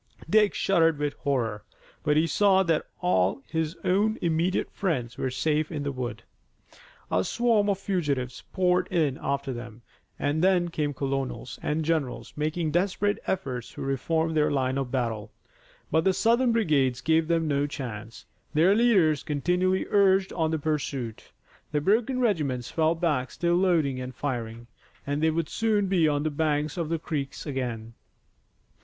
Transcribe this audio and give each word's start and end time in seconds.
Dick 0.27 0.55
shuddered 0.55 0.97
with 0.97 1.13
horror, 1.13 1.63
but 2.03 2.17
he 2.17 2.25
saw 2.25 2.63
that 2.63 2.87
all 3.01 3.43
his 3.47 3.75
own 3.83 4.17
immediate 4.19 4.71
friends 4.71 5.15
were 5.15 5.29
safe 5.29 5.71
in 5.71 5.83
the 5.83 5.91
wood. 5.91 6.23
A 7.11 7.23
swarm 7.23 7.69
of 7.69 7.77
fugitives 7.77 8.41
poured 8.51 8.87
in 8.87 9.19
after 9.21 9.53
them, 9.53 9.83
and 10.17 10.43
then 10.43 10.69
came 10.69 10.95
colonels 10.95 11.59
and 11.61 11.85
generals 11.85 12.33
making 12.35 12.71
desperate 12.71 13.19
efforts 13.27 13.73
to 13.73 13.83
reform 13.83 14.33
their 14.33 14.49
line 14.49 14.79
of 14.79 14.89
battle. 14.89 15.31
But 15.91 16.03
the 16.05 16.13
Southern 16.13 16.51
brigades 16.51 16.99
gave 16.99 17.27
them 17.27 17.47
no 17.47 17.67
chance. 17.67 18.25
Their 18.55 18.73
leaders 18.73 19.21
continually 19.21 19.85
urged 19.91 20.33
on 20.33 20.49
the 20.49 20.57
pursuit. 20.57 21.31
The 21.71 21.79
broken 21.79 22.19
regiments 22.19 22.71
fell 22.71 22.95
back 22.95 23.29
still 23.29 23.53
loading 23.53 24.01
and 24.01 24.15
firing, 24.15 24.65
and 25.05 25.21
they 25.21 25.29
would 25.29 25.47
soon 25.47 25.85
be 25.85 26.07
on 26.07 26.23
the 26.23 26.31
banks 26.31 26.75
of 26.75 26.89
the 26.89 26.97
creek 26.97 27.35
again. 27.45 27.93